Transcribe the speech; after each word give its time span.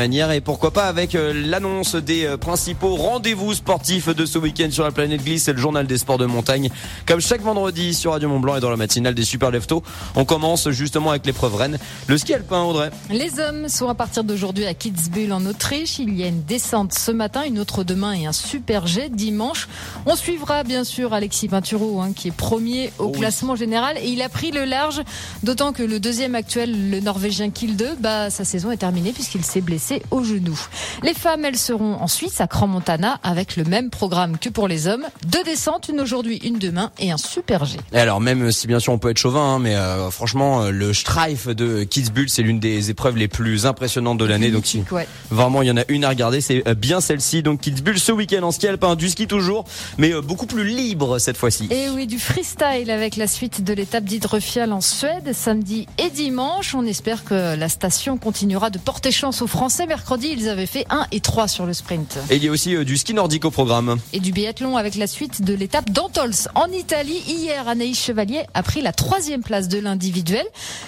manière. 0.00 0.30
Et 0.32 0.40
pourquoi 0.40 0.70
pas 0.70 0.86
avec 0.86 1.14
euh, 1.14 1.34
l'annonce 1.34 1.94
des 1.94 2.24
euh, 2.24 2.38
principaux 2.38 2.96
rendez-vous 2.96 3.52
sportifs 3.52 4.08
de 4.08 4.24
ce 4.24 4.38
week-end 4.38 4.68
sur 4.70 4.82
la 4.84 4.92
planète 4.92 5.22
glisse. 5.22 5.42
C'est 5.44 5.52
le 5.52 5.58
journal 5.58 5.86
des 5.86 5.98
sports 5.98 6.16
de 6.16 6.24
montagne. 6.24 6.70
Comme 7.06 7.20
chaque 7.20 7.42
vendredi 7.42 7.92
sur 7.92 8.12
Radio 8.12 8.30
Mont 8.30 8.40
Blanc 8.40 8.56
et 8.56 8.60
dans 8.60 8.70
la 8.70 8.78
matinale 8.78 9.14
des 9.14 9.24
Super 9.24 9.50
Leftos 9.50 9.82
on 10.16 10.24
commence 10.24 10.70
justement 10.70 11.10
avec 11.10 11.26
l'épreuve 11.26 11.54
Rennes 11.54 11.78
le 12.06 12.16
ski 12.16 12.32
alpin 12.32 12.62
Audrey. 12.62 12.90
Les 13.10 13.38
hommes 13.40 13.68
sont 13.68 13.88
à 13.90 13.94
partir 13.94 14.24
d'aujourd'hui 14.24 14.64
à 14.64 14.72
Kitzbühel 14.72 15.32
en 15.34 15.44
Autriche. 15.44 15.98
Il 15.98 16.16
y 16.18 16.24
a 16.24 16.28
une 16.28 16.44
descente 16.44 16.94
ce 16.94 17.10
matin 17.10 17.42
une 17.46 17.58
autre 17.58 17.84
demain 17.84 18.12
et 18.12 18.24
un 18.26 18.32
super 18.32 18.86
jet 18.86 19.10
dimanche. 19.10 19.68
On 20.06 20.16
suivra 20.16 20.62
bien 20.64 20.84
sûr 20.84 21.12
Alexis 21.12 21.48
Pinturo 21.48 22.00
hein, 22.00 22.12
qui 22.16 22.28
est 22.28 22.36
premier 22.36 22.92
au 22.98 23.04
Oh 23.04 23.10
oui. 23.12 23.18
classement 23.20 23.54
général. 23.56 23.98
Et 23.98 24.08
il 24.08 24.22
a 24.22 24.28
pris 24.30 24.50
le 24.50 24.64
large 24.64 25.02
d'autant 25.42 25.72
que 25.72 25.82
le 25.82 26.00
deuxième 26.00 26.34
actuel 26.34 26.90
le 26.90 27.00
norvégien 27.00 27.50
Kilde 27.50 27.96
bah 28.00 28.30
sa 28.30 28.44
saison 28.44 28.70
est 28.70 28.76
terminée 28.78 29.12
puisqu'il 29.12 29.44
s'est 29.44 29.60
blessé 29.60 29.89
au 30.10 30.22
genou. 30.22 30.58
Les 31.02 31.14
femmes, 31.14 31.44
elles 31.44 31.58
seront 31.58 31.94
en 31.94 32.08
Suisse, 32.08 32.40
à 32.40 32.46
Crans-Montana, 32.46 33.18
avec 33.22 33.56
le 33.56 33.64
même 33.64 33.90
programme 33.90 34.38
que 34.38 34.48
pour 34.48 34.68
les 34.68 34.86
hommes. 34.86 35.06
Deux 35.26 35.42
descentes, 35.44 35.88
une 35.88 36.00
aujourd'hui, 36.00 36.38
une 36.44 36.58
demain 36.58 36.90
et 36.98 37.10
un 37.10 37.16
super 37.16 37.64
G. 37.64 37.78
Et 37.92 37.98
alors 37.98 38.20
même 38.20 38.52
si 38.52 38.66
bien 38.66 38.80
sûr 38.80 38.92
on 38.92 38.98
peut 38.98 39.10
être 39.10 39.18
chauvin, 39.18 39.54
hein, 39.54 39.58
mais 39.58 39.74
euh, 39.74 40.10
franchement 40.10 40.62
euh, 40.62 40.70
le 40.70 40.92
Streif 40.92 41.48
de 41.48 41.84
Kitzbühel 41.84 42.28
c'est 42.28 42.42
l'une 42.42 42.60
des 42.60 42.90
épreuves 42.90 43.16
les 43.16 43.28
plus 43.28 43.66
impressionnantes 43.66 44.18
de 44.18 44.24
l'année. 44.24 44.50
Donc 44.50 44.66
si 44.66 44.82
ouais. 44.90 45.06
vraiment 45.30 45.62
il 45.62 45.68
y 45.68 45.70
en 45.70 45.76
a 45.76 45.84
une 45.88 46.04
à 46.04 46.08
regarder, 46.08 46.40
c'est 46.40 46.66
euh, 46.66 46.74
bien 46.74 47.00
celle-ci. 47.00 47.42
Donc 47.42 47.60
Kitzbühel 47.60 47.98
ce 47.98 48.12
week-end 48.12 48.42
en 48.42 48.50
ski 48.50 48.68
alpin, 48.68 48.96
du 48.96 49.08
ski 49.08 49.26
toujours, 49.26 49.64
mais 49.98 50.12
euh, 50.12 50.20
beaucoup 50.20 50.46
plus 50.46 50.64
libre 50.64 51.18
cette 51.18 51.36
fois-ci. 51.36 51.68
Et 51.70 51.88
oui, 51.90 52.06
du 52.06 52.18
freestyle 52.18 52.90
avec 52.90 53.16
la 53.16 53.26
suite 53.26 53.64
de 53.64 53.72
l'étape 53.72 54.04
d'Hydrofial 54.04 54.72
en 54.72 54.80
Suède, 54.80 55.32
samedi 55.32 55.86
et 55.98 56.10
dimanche. 56.10 56.74
On 56.74 56.84
espère 56.84 57.24
que 57.24 57.56
la 57.56 57.68
station 57.68 58.16
continuera 58.18 58.70
de 58.70 58.78
porter 58.78 59.10
chance 59.10 59.42
aux 59.42 59.46
Français. 59.46 59.79
Mercredi, 59.86 60.28
ils 60.32 60.48
avaient 60.48 60.66
fait 60.66 60.86
1 60.90 61.06
et 61.12 61.20
3 61.20 61.48
sur 61.48 61.66
le 61.66 61.72
sprint. 61.72 62.18
Et 62.30 62.36
il 62.36 62.44
y 62.44 62.48
a 62.48 62.50
aussi 62.50 62.76
euh, 62.76 62.84
du 62.84 62.96
ski 62.96 63.14
nordique 63.14 63.44
au 63.44 63.50
programme. 63.50 63.98
Et 64.12 64.20
du 64.20 64.32
biathlon 64.32 64.76
avec 64.76 64.94
la 64.94 65.06
suite 65.06 65.42
de 65.42 65.54
l'étape 65.54 65.90
d'Antols 65.90 66.34
en 66.54 66.66
Italie. 66.66 67.22
Hier, 67.26 67.66
Anaïs 67.68 67.98
Chevalier 67.98 68.42
a 68.54 68.62
pris 68.62 68.82
la 68.82 68.92
troisième 68.92 69.42
place 69.42 69.68
de 69.68 69.78
l'individuel. 69.78 70.44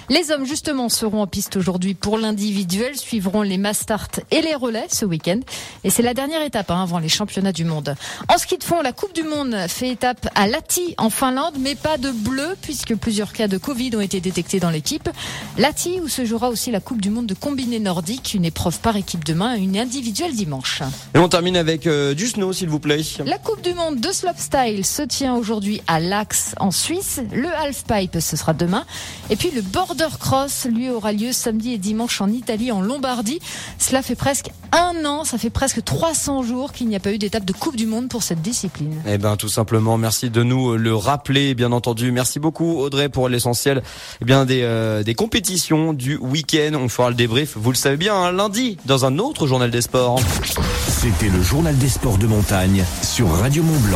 Les 0.08 0.30
hommes, 0.30 0.44
justement, 0.44 0.88
seront 0.88 1.22
en 1.22 1.26
piste 1.26 1.56
aujourd'hui 1.56 1.94
pour 1.94 2.18
l'individuel, 2.18 2.96
suivront 2.96 3.42
les 3.42 3.58
Mastart 3.58 4.08
et 4.30 4.42
les 4.42 4.54
relais 4.54 4.86
ce 4.90 5.04
week-end. 5.04 5.40
Et 5.84 5.90
c'est 5.90 6.02
la 6.02 6.14
dernière 6.14 6.42
étape 6.42 6.70
hein, 6.70 6.82
avant 6.82 6.98
les 6.98 7.08
championnats 7.08 7.52
du 7.52 7.64
monde. 7.64 7.94
En 8.28 8.38
ski 8.38 8.58
de 8.58 8.64
fond, 8.64 8.82
la 8.82 8.92
Coupe 8.92 9.14
du 9.14 9.22
Monde 9.22 9.56
fait 9.68 9.88
étape 9.88 10.28
à 10.34 10.46
Lati 10.46 10.94
en 10.98 11.10
Finlande, 11.10 11.54
mais 11.58 11.74
pas 11.74 11.98
de 11.98 12.10
bleu 12.10 12.56
puisque 12.60 12.94
plusieurs 12.94 13.32
cas 13.32 13.48
de 13.48 13.58
Covid 13.58 13.96
ont 13.96 14.00
été 14.00 14.20
détectés 14.20 14.60
dans 14.60 14.70
l'équipe. 14.70 15.08
Lati 15.58 16.00
où 16.00 16.08
se 16.08 16.24
jouera 16.24 16.48
aussi 16.48 16.70
la 16.70 16.80
Coupe 16.80 17.00
du 17.00 17.10
Monde 17.10 17.26
de 17.26 17.34
combiné 17.34 17.80
nordique, 17.80 18.34
une 18.34 18.44
épreuve 18.44 18.71
par 18.78 18.96
équipe 18.96 19.24
demain, 19.24 19.54
une 19.54 19.76
individuelle 19.76 20.34
dimanche. 20.34 20.82
Et 21.14 21.18
on 21.18 21.28
termine 21.28 21.56
avec 21.56 21.86
euh, 21.86 22.14
du 22.14 22.26
snow 22.26 22.52
s'il 22.52 22.68
vous 22.68 22.80
plaît. 22.80 23.02
La 23.24 23.38
Coupe 23.38 23.62
du 23.62 23.74
Monde 23.74 24.00
de 24.00 24.12
slopestyle 24.12 24.84
se 24.84 25.02
tient 25.02 25.34
aujourd'hui 25.34 25.80
à 25.86 26.00
Lax 26.00 26.54
en 26.60 26.70
Suisse. 26.70 27.20
Le 27.32 27.48
halfpipe 27.48 28.18
ce 28.20 28.36
sera 28.36 28.52
demain. 28.52 28.84
Et 29.30 29.36
puis 29.36 29.50
le 29.50 29.62
border 29.62 30.08
cross 30.18 30.66
lui 30.66 30.90
aura 30.90 31.12
lieu 31.12 31.32
samedi 31.32 31.72
et 31.72 31.78
dimanche 31.78 32.20
en 32.20 32.28
Italie, 32.28 32.70
en 32.72 32.80
Lombardie. 32.80 33.40
Cela 33.78 34.02
fait 34.02 34.14
presque 34.14 34.50
un 34.72 35.04
an, 35.04 35.24
ça 35.24 35.38
fait 35.38 35.50
presque 35.50 35.84
300 35.84 36.42
jours 36.42 36.72
qu'il 36.72 36.88
n'y 36.88 36.96
a 36.96 37.00
pas 37.00 37.12
eu 37.12 37.18
d'étape 37.18 37.44
de 37.44 37.52
Coupe 37.52 37.76
du 37.76 37.86
Monde 37.86 38.08
pour 38.08 38.22
cette 38.22 38.42
discipline. 38.42 39.02
Eh 39.06 39.18
ben 39.18 39.36
tout 39.36 39.48
simplement, 39.48 39.98
merci 39.98 40.30
de 40.30 40.42
nous 40.42 40.76
le 40.76 40.94
rappeler, 40.94 41.54
bien 41.54 41.72
entendu. 41.72 42.12
Merci 42.12 42.38
beaucoup 42.38 42.78
Audrey 42.78 43.08
pour 43.08 43.28
l'essentiel 43.28 43.82
eh 44.20 44.24
bien 44.24 44.44
des, 44.44 44.62
euh, 44.62 45.02
des 45.02 45.14
compétitions 45.14 45.92
du 45.92 46.16
week-end. 46.16 46.72
On 46.74 46.88
fera 46.88 47.10
le 47.10 47.16
débrief, 47.16 47.56
vous 47.56 47.70
le 47.70 47.76
savez 47.76 47.96
bien, 47.96 48.14
hein, 48.14 48.32
lundi 48.32 48.61
dans 48.84 49.04
un 49.04 49.18
autre 49.18 49.46
journal 49.46 49.70
des 49.70 49.82
sports. 49.82 50.20
C'était 50.86 51.28
le 51.28 51.42
journal 51.42 51.76
des 51.76 51.88
sports 51.88 52.18
de 52.18 52.26
montagne 52.26 52.84
sur 53.02 53.28
Radio 53.30 53.62
Mont. 53.62 53.82